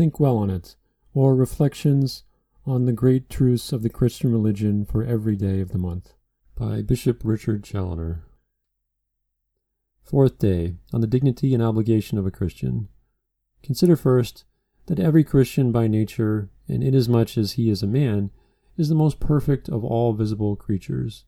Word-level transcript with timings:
think 0.00 0.18
well 0.18 0.38
on 0.38 0.48
it, 0.48 0.76
or 1.12 1.34
Reflections 1.34 2.24
on 2.64 2.86
the 2.86 2.92
Great 2.94 3.28
Truths 3.28 3.70
of 3.70 3.82
the 3.82 3.90
Christian 3.90 4.32
Religion 4.32 4.86
for 4.86 5.04
Every 5.04 5.36
Day 5.36 5.60
of 5.60 5.72
the 5.72 5.78
Month 5.78 6.14
by 6.56 6.80
Bishop 6.80 7.20
Richard 7.22 7.62
Challoner. 7.62 8.24
Fourth 10.02 10.38
day, 10.38 10.76
on 10.90 11.02
the 11.02 11.06
dignity 11.06 11.52
and 11.52 11.62
obligation 11.62 12.16
of 12.16 12.24
a 12.24 12.30
Christian. 12.30 12.88
Consider 13.62 13.94
first 13.94 14.46
that 14.86 14.98
every 14.98 15.22
Christian 15.22 15.70
by 15.70 15.86
nature, 15.86 16.48
and 16.66 16.82
inasmuch 16.82 17.36
as 17.36 17.52
he 17.52 17.68
is 17.68 17.82
a 17.82 17.86
man, 17.86 18.30
is 18.78 18.88
the 18.88 18.94
most 18.94 19.20
perfect 19.20 19.68
of 19.68 19.84
all 19.84 20.14
visible 20.14 20.56
creatures, 20.56 21.26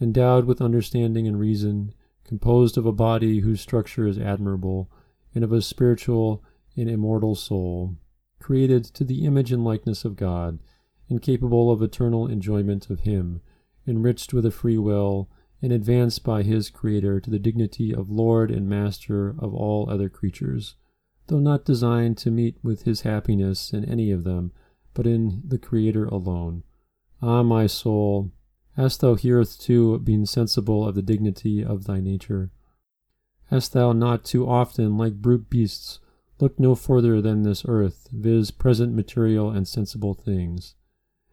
endowed 0.00 0.44
with 0.44 0.62
understanding 0.62 1.26
and 1.26 1.40
reason, 1.40 1.92
composed 2.22 2.78
of 2.78 2.86
a 2.86 2.92
body 2.92 3.40
whose 3.40 3.60
structure 3.60 4.06
is 4.06 4.16
admirable, 4.16 4.88
and 5.34 5.42
of 5.42 5.50
a 5.50 5.60
spiritual 5.60 6.44
and 6.76 6.88
immortal 6.88 7.34
soul, 7.34 7.96
created 8.42 8.84
to 8.84 9.04
the 9.04 9.24
image 9.24 9.52
and 9.52 9.64
likeness 9.64 10.04
of 10.04 10.16
God, 10.16 10.58
and 11.08 11.22
capable 11.22 11.70
of 11.70 11.80
eternal 11.80 12.26
enjoyment 12.26 12.90
of 12.90 13.00
Him, 13.00 13.40
enriched 13.86 14.34
with 14.34 14.44
a 14.44 14.50
free 14.50 14.78
will, 14.78 15.30
and 15.62 15.72
advanced 15.72 16.24
by 16.24 16.42
his 16.42 16.68
Creator 16.68 17.20
to 17.20 17.30
the 17.30 17.38
dignity 17.38 17.94
of 17.94 18.10
Lord 18.10 18.50
and 18.50 18.68
Master 18.68 19.36
of 19.38 19.54
all 19.54 19.88
other 19.88 20.08
creatures, 20.08 20.74
though 21.28 21.38
not 21.38 21.64
designed 21.64 22.18
to 22.18 22.32
meet 22.32 22.56
with 22.64 22.82
his 22.82 23.02
happiness 23.02 23.72
in 23.72 23.84
any 23.84 24.10
of 24.10 24.24
them, 24.24 24.50
but 24.92 25.06
in 25.06 25.40
the 25.46 25.58
Creator 25.58 26.06
alone. 26.06 26.64
Ah, 27.22 27.44
my 27.44 27.68
soul, 27.68 28.32
hast 28.76 29.00
thou 29.00 29.14
hitherto 29.14 30.00
been 30.00 30.26
sensible 30.26 30.86
of 30.86 30.96
the 30.96 31.02
dignity 31.02 31.64
of 31.64 31.84
thy 31.84 32.00
nature? 32.00 32.50
Hast 33.46 33.72
thou 33.72 33.92
not 33.92 34.24
too 34.24 34.48
often, 34.48 34.98
like 34.98 35.22
brute 35.22 35.48
beasts, 35.48 36.00
looked 36.42 36.58
no 36.58 36.74
further 36.74 37.20
than 37.20 37.44
this 37.44 37.64
earth, 37.68 38.08
viz., 38.10 38.50
present 38.50 38.92
material 38.92 39.48
and 39.48 39.68
sensible 39.68 40.12
things? 40.12 40.74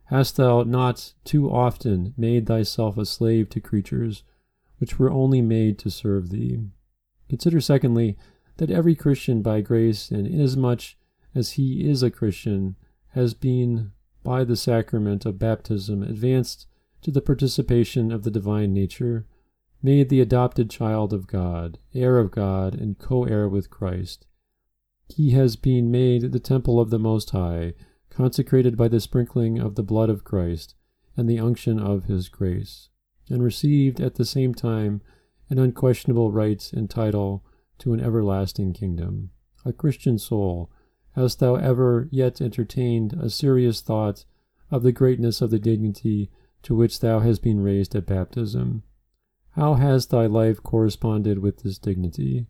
Hast 0.05 0.37
thou 0.37 0.61
not 0.61 1.13
too 1.23 1.49
often 1.49 2.13
made 2.15 2.45
thyself 2.45 2.95
a 2.95 3.07
slave 3.07 3.49
to 3.49 3.59
creatures 3.59 4.21
which 4.77 4.99
were 4.99 5.09
only 5.09 5.41
made 5.41 5.79
to 5.79 5.89
serve 5.89 6.29
thee? 6.29 6.59
Consider, 7.27 7.59
secondly, 7.59 8.17
that 8.57 8.69
every 8.69 8.93
Christian 8.93 9.41
by 9.41 9.61
grace, 9.61 10.11
and 10.11 10.27
inasmuch 10.27 10.95
as 11.33 11.53
he 11.53 11.89
is 11.89 12.03
a 12.03 12.11
Christian, 12.11 12.75
has 13.13 13.33
been, 13.33 13.91
by 14.23 14.43
the 14.43 14.55
sacrament 14.55 15.25
of 15.25 15.39
baptism, 15.39 16.03
advanced 16.03 16.67
to 17.01 17.09
the 17.09 17.21
participation 17.21 18.11
of 18.11 18.21
the 18.21 18.31
divine 18.31 18.75
nature, 18.75 19.25
made 19.81 20.09
the 20.09 20.21
adopted 20.21 20.69
child 20.69 21.13
of 21.13 21.25
God, 21.25 21.79
heir 21.95 22.19
of 22.19 22.29
God, 22.29 22.75
and 22.75 22.99
co 22.99 23.23
heir 23.23 23.49
with 23.49 23.71
Christ. 23.71 24.27
He 25.09 25.31
has 25.31 25.55
been 25.55 25.91
made 25.91 26.31
the 26.31 26.39
temple 26.39 26.79
of 26.79 26.91
the 26.91 26.99
Most 26.99 27.31
High, 27.31 27.73
consecrated 28.09 28.77
by 28.77 28.87
the 28.87 28.99
sprinkling 28.99 29.59
of 29.59 29.75
the 29.75 29.83
blood 29.83 30.09
of 30.09 30.23
Christ 30.23 30.75
and 31.17 31.27
the 31.27 31.39
unction 31.39 31.79
of 31.79 32.05
his 32.05 32.29
grace, 32.29 32.89
and 33.29 33.43
received 33.43 33.99
at 33.99 34.15
the 34.15 34.25
same 34.25 34.53
time 34.53 35.01
an 35.49 35.57
unquestionable 35.57 36.31
right 36.31 36.71
and 36.73 36.89
title 36.89 37.43
to 37.79 37.93
an 37.93 37.99
everlasting 37.99 38.73
kingdom. 38.73 39.31
A 39.65 39.73
Christian 39.73 40.17
soul, 40.17 40.71
hast 41.15 41.39
thou 41.39 41.55
ever 41.55 42.07
yet 42.11 42.39
entertained 42.39 43.13
a 43.13 43.29
serious 43.29 43.81
thought 43.81 44.25
of 44.71 44.83
the 44.83 44.91
greatness 44.91 45.41
of 45.41 45.49
the 45.49 45.59
dignity 45.59 46.29
to 46.63 46.75
which 46.75 46.99
thou 46.99 47.19
hast 47.19 47.41
been 47.41 47.61
raised 47.61 47.95
at 47.95 48.05
baptism? 48.05 48.83
How 49.51 49.73
has 49.73 50.07
thy 50.07 50.27
life 50.27 50.61
corresponded 50.61 51.39
with 51.39 51.63
this 51.63 51.77
dignity? 51.77 52.47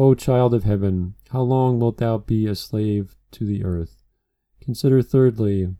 O 0.00 0.14
child 0.14 0.54
of 0.54 0.62
heaven, 0.62 1.14
how 1.30 1.40
long 1.42 1.80
wilt 1.80 1.96
thou 1.96 2.18
be 2.18 2.46
a 2.46 2.54
slave 2.54 3.16
to 3.32 3.44
the 3.44 3.64
earth? 3.64 4.04
Consider 4.60 5.02
thirdly, 5.02 5.74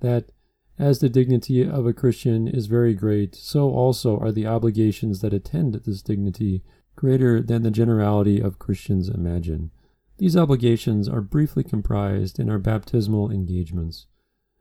that 0.00 0.32
as 0.80 0.98
the 0.98 1.08
dignity 1.08 1.64
of 1.64 1.86
a 1.86 1.92
Christian 1.92 2.48
is 2.48 2.66
very 2.66 2.92
great, 2.92 3.36
so 3.36 3.70
also 3.70 4.18
are 4.18 4.32
the 4.32 4.48
obligations 4.48 5.20
that 5.20 5.32
attend 5.32 5.74
this 5.74 6.02
dignity 6.02 6.64
greater 6.96 7.40
than 7.40 7.62
the 7.62 7.70
generality 7.70 8.40
of 8.40 8.58
Christians 8.58 9.08
imagine. 9.08 9.70
These 10.18 10.36
obligations 10.36 11.08
are 11.08 11.20
briefly 11.20 11.62
comprised 11.62 12.40
in 12.40 12.50
our 12.50 12.58
baptismal 12.58 13.30
engagements. 13.30 14.06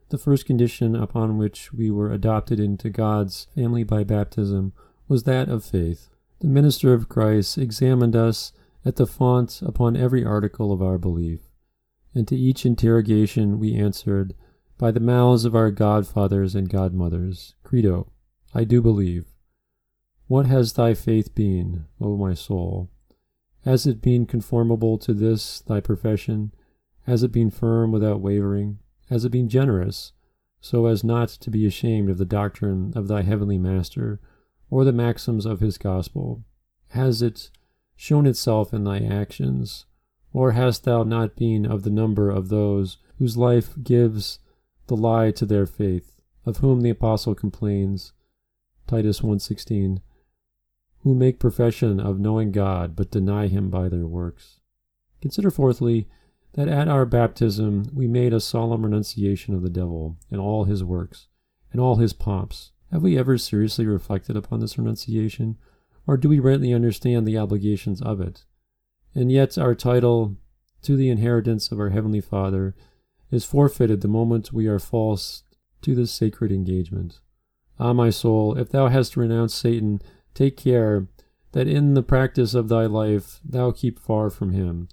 The 0.10 0.20
first 0.20 0.46
condition 0.46 0.96
upon 0.96 1.40
which 1.40 1.74
we 1.74 1.90
were 1.90 2.12
adopted 2.12 2.60
into 2.60 2.92
God's 2.92 3.48
family 3.56 3.84
by 3.84 4.04
baptism 4.04 4.74
was 5.08 5.24
that 5.24 5.50
of 5.50 5.66
faith. 5.66 6.10
The 6.42 6.48
minister 6.48 6.94
of 6.94 7.10
Christ 7.10 7.58
examined 7.58 8.16
us 8.16 8.54
at 8.84 8.96
the 8.96 9.08
font 9.08 9.62
upon 9.62 9.96
every 9.96 10.26
article 10.26 10.72
of 10.72 10.82
our 10.82 10.98
belief, 10.98 11.42
and 12.14 12.28
to 12.28 12.36
each 12.36 12.66
interrogation 12.66 13.60
we 13.60 13.76
answered, 13.76 14.34
By 14.78 14.92
the 14.92 15.00
mouths 15.00 15.46
of 15.46 15.56
our 15.56 15.72
godfathers 15.72 16.56
and 16.56 16.70
godmothers, 16.70 17.56
Credo, 17.64 18.12
I 18.54 18.64
do 18.64 18.82
believe. 18.82 19.26
What 20.28 20.46
has 20.46 20.74
thy 20.74 20.94
faith 20.94 21.36
been, 21.36 21.86
O 22.00 22.18
my 22.18 22.34
soul? 22.34 22.90
Has 23.66 23.86
it 23.86 24.02
been 24.02 24.26
conformable 24.26 24.98
to 25.00 25.14
this 25.14 25.62
thy 25.62 25.80
profession? 25.80 26.52
Has 27.06 27.22
it 27.22 27.32
been 27.32 27.52
firm 27.52 27.92
without 27.92 28.22
wavering? 28.22 28.80
Has 29.10 29.26
it 29.26 29.32
been 29.32 29.50
generous, 29.50 30.14
so 30.60 30.88
as 30.88 31.04
not 31.04 31.30
to 31.30 31.52
be 31.52 31.66
ashamed 31.66 32.10
of 32.10 32.18
the 32.18 32.26
doctrine 32.26 32.94
of 32.96 33.08
thy 33.08 33.22
heavenly 33.22 33.58
Master, 33.58 34.20
or 34.70 34.84
the 34.84 34.92
maxims 34.92 35.46
of 35.46 35.60
his 35.60 35.78
gospel? 35.78 36.44
Has 36.90 37.22
it 37.22 37.52
shown 38.02 38.26
itself 38.26 38.74
in 38.74 38.84
thy 38.84 38.98
actions? 38.98 39.86
Or 40.34 40.54
hast 40.54 40.86
thou 40.86 41.04
not 41.04 41.36
been 41.36 41.68
of 41.68 41.84
the 41.84 41.92
number 41.92 42.32
of 42.32 42.50
those 42.50 42.98
whose 43.20 43.38
life 43.38 43.76
gives 43.84 44.40
the 44.88 44.98
lie 44.98 45.30
to 45.30 45.46
their 45.46 45.68
faith, 45.68 46.20
of 46.44 46.58
whom 46.58 46.82
the 46.82 46.90
apostle 46.90 47.36
complains, 47.36 48.14
Titus 48.88 49.20
1.16, 49.20 50.00
who 51.02 51.14
make 51.14 51.38
profession 51.40 52.00
of 52.00 52.20
knowing 52.20 52.52
God, 52.52 52.96
but 52.96 53.12
deny 53.12 53.46
him 53.46 53.70
by 53.70 53.88
their 53.88 54.08
works? 54.08 54.62
Consider 55.22 55.52
fourthly, 55.52 56.08
that 56.54 56.68
at 56.68 56.88
our 56.88 57.06
baptism 57.06 57.86
we 57.94 58.08
made 58.08 58.34
a 58.34 58.40
solemn 58.40 58.82
renunciation 58.84 59.54
of 59.54 59.62
the 59.62 59.70
devil 59.70 60.18
and 60.32 60.42
all 60.42 60.64
his 60.64 60.84
works 60.84 61.28
and 61.72 61.80
all 61.80 61.98
his 61.98 62.14
pomps. 62.14 62.72
Have 62.92 63.04
we 63.04 63.16
ever 63.16 63.38
seriously 63.38 63.86
reflected 63.86 64.36
upon 64.36 64.60
this 64.60 64.80
renunciation, 64.80 65.60
or 66.08 66.18
do 66.18 66.30
we 66.30 66.40
rightly 66.40 66.74
understand 66.74 67.28
the 67.28 67.38
obligations 67.38 68.02
of 68.02 68.20
it? 68.22 68.46
And 69.14 69.32
yet 69.32 69.58
our 69.58 69.76
title 69.76 70.38
to 70.84 70.96
the 70.96 71.10
inheritance 71.10 71.72
of 71.72 71.80
our 71.80 71.90
Heavenly 71.90 72.22
Father 72.22 72.76
is 73.30 73.46
forfeited 73.46 74.02
the 74.02 74.08
moment 74.08 74.54
we 74.54 74.68
are 74.68 74.80
false 74.80 75.44
to 75.82 75.96
this 75.96 76.12
sacred 76.12 76.52
engagement. 76.52 77.20
Ah, 77.80 77.94
my 77.94 78.10
soul, 78.10 78.58
if 78.58 78.70
thou 78.70 78.88
hast 78.88 79.18
renounced 79.18 79.58
Satan, 79.58 80.02
take 80.34 80.58
care 80.58 81.08
that 81.52 81.68
in 81.68 81.94
the 81.94 82.04
practice 82.04 82.54
of 82.54 82.70
thy 82.70 82.86
life 82.86 83.40
thou 83.44 83.72
keep 83.72 84.00
far 84.00 84.30
from 84.30 84.54
him 84.54 84.88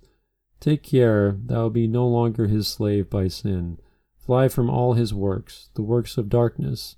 Take 0.61 0.83
care 0.83 1.37
thou 1.45 1.69
be 1.69 1.87
no 1.87 2.07
longer 2.07 2.47
his 2.47 2.67
slave 2.67 3.09
by 3.09 3.29
sin. 3.29 3.79
Fly 4.17 4.49
from 4.49 4.69
all 4.69 4.95
his 4.95 5.15
works, 5.15 5.71
the 5.75 5.83
works 5.83 6.19
of 6.19 6.29
darkness. 6.29 6.97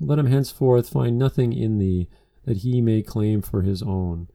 Let 0.00 0.18
him 0.18 0.26
henceforth 0.26 0.88
find 0.88 1.18
nothing 1.18 1.52
in 1.52 1.78
thee 1.78 2.08
that 2.44 2.58
he 2.58 2.80
may 2.80 3.02
claim 3.02 3.42
for 3.42 3.62
his 3.62 3.82
own, 3.82 4.28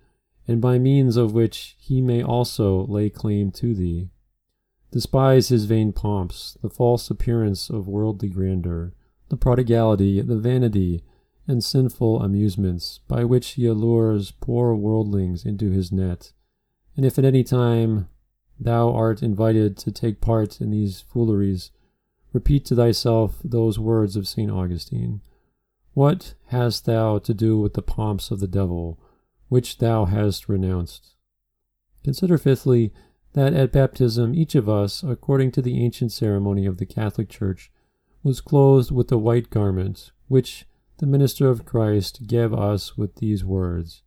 and 0.48 0.62
by 0.62 0.80
means 0.80 1.16
of 1.16 1.34
which 1.34 1.76
he 1.80 2.02
may 2.02 2.24
also 2.24 2.86
lay 2.88 3.10
claim 3.10 3.52
to 3.52 3.74
thee. 3.74 4.10
Despise 4.92 5.50
his 5.50 5.66
vain 5.66 5.94
pomps, 5.94 6.58
the 6.62 6.70
false 6.70 7.10
appearance 7.12 7.70
of 7.70 7.88
worldly 7.88 8.30
grandeur, 8.30 8.94
the 9.30 9.38
prodigality, 9.38 10.22
the 10.22 10.38
vanity, 10.38 11.04
and 11.48 11.64
sinful 11.64 12.22
amusements 12.22 13.00
by 13.08 13.24
which 13.24 13.50
he 13.52 13.66
allures 13.66 14.32
poor 14.32 14.76
worldlings 14.76 15.46
into 15.46 15.70
his 15.70 15.92
net. 15.92 16.32
And 16.96 17.06
if 17.06 17.18
at 17.20 17.26
any 17.26 17.44
time 17.44 18.08
thou 18.60 18.92
art 18.92 19.22
invited 19.24 19.78
to 19.78 19.92
take 19.92 20.22
part 20.22 20.60
in 20.60 20.72
these 20.72 21.02
fooleries, 21.02 21.72
repeat 22.34 22.66
to 22.66 22.76
thyself 22.76 23.38
those 23.44 23.80
words 23.80 24.16
of 24.16 24.28
St. 24.28 24.52
Augustine 24.52 25.22
What 26.00 26.34
hast 26.46 26.86
thou 26.86 27.20
to 27.20 27.34
do 27.34 27.60
with 27.60 27.74
the 27.74 27.82
pomps 27.82 28.32
of 28.32 28.40
the 28.40 28.48
devil, 28.48 28.98
which 29.50 29.80
thou 29.80 30.06
hast 30.06 30.48
renounced? 30.48 31.16
Consider, 32.06 32.38
fifthly, 32.38 32.94
that 33.34 33.54
at 33.54 33.74
baptism 33.74 34.34
each 34.34 34.56
of 34.56 34.70
us, 34.70 35.04
according 35.04 35.52
to 35.52 35.62
the 35.62 35.84
ancient 35.84 36.14
ceremony 36.14 36.66
of 36.66 36.78
the 36.78 36.86
Catholic 36.86 37.28
Church, 37.28 37.70
was 38.24 38.40
clothed 38.40 38.92
with 38.92 39.10
the 39.10 39.18
white 39.18 39.50
garment, 39.50 40.14
which 40.30 40.66
the 41.00 41.06
minister 41.06 41.50
of 41.50 41.66
Christ 41.66 42.28
gave 42.28 42.54
us 42.54 42.98
with 42.98 43.16
these 43.16 43.44
words 43.44 44.02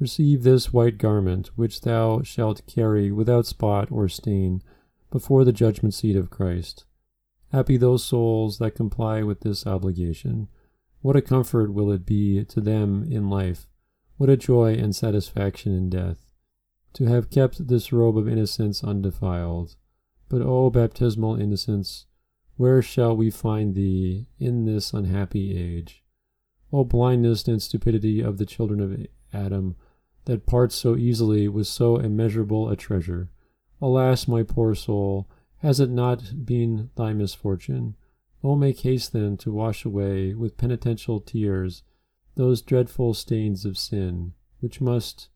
Receive 0.00 0.42
this 0.42 0.72
white 0.72 0.98
garment, 0.98 1.52
which 1.54 1.82
thou 1.82 2.22
shalt 2.22 2.66
carry 2.66 3.12
without 3.12 3.46
spot 3.46 3.86
or 3.92 4.08
stain 4.08 4.62
before 5.12 5.44
the 5.44 5.52
judgment 5.52 5.94
seat 5.94 6.16
of 6.16 6.28
Christ. 6.28 6.86
Happy 7.52 7.76
those 7.76 8.02
souls 8.02 8.58
that 8.58 8.74
comply 8.74 9.22
with 9.22 9.42
this 9.42 9.64
obligation. 9.64 10.48
What 11.06 11.14
a 11.14 11.22
comfort 11.22 11.72
will 11.72 11.92
it 11.92 12.04
be 12.04 12.44
to 12.46 12.60
them 12.60 13.04
in 13.08 13.30
life, 13.30 13.68
what 14.16 14.28
a 14.28 14.36
joy 14.36 14.72
and 14.72 14.92
satisfaction 14.92 15.72
in 15.72 15.88
death, 15.88 16.32
to 16.94 17.04
have 17.04 17.30
kept 17.30 17.68
this 17.68 17.92
robe 17.92 18.18
of 18.18 18.28
innocence 18.28 18.82
undefiled. 18.82 19.76
But, 20.28 20.42
O 20.42 20.68
baptismal 20.68 21.36
innocence, 21.36 22.06
where 22.56 22.82
shall 22.82 23.16
we 23.16 23.30
find 23.30 23.76
thee 23.76 24.26
in 24.40 24.64
this 24.64 24.92
unhappy 24.92 25.56
age? 25.56 26.02
O 26.72 26.82
blindness 26.82 27.46
and 27.46 27.62
stupidity 27.62 28.20
of 28.20 28.38
the 28.38 28.44
children 28.44 28.80
of 28.80 29.06
Adam, 29.32 29.76
that 30.24 30.44
part 30.44 30.72
so 30.72 30.96
easily 30.96 31.46
with 31.46 31.68
so 31.68 31.98
immeasurable 31.98 32.68
a 32.68 32.74
treasure! 32.74 33.30
Alas, 33.80 34.26
my 34.26 34.42
poor 34.42 34.74
soul, 34.74 35.30
has 35.58 35.78
it 35.78 35.88
not 35.88 36.44
been 36.44 36.90
thy 36.96 37.12
misfortune? 37.12 37.94
O 38.46 38.54
make 38.54 38.78
haste 38.82 39.12
then 39.12 39.36
to 39.38 39.50
wash 39.50 39.84
away 39.84 40.32
with 40.32 40.56
penitential 40.56 41.18
tears 41.18 41.82
those 42.36 42.62
dreadful 42.62 43.12
stains 43.12 43.64
of 43.64 43.76
sin, 43.76 44.34
which 44.60 44.80
must 44.80 45.30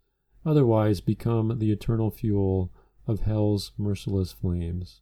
otherwise 0.47 1.01
become 1.01 1.59
the 1.59 1.73
eternal 1.73 2.13
fuel 2.13 2.73
of 3.09 3.23
hell's 3.23 3.73
merciless 3.77 4.31
flames. 4.31 5.01